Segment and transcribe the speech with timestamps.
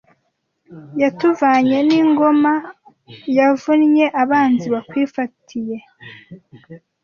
[1.01, 2.53] Yatuvanye n’ingoma,
[3.37, 5.77] Yavunnye abanzi bakwifatiye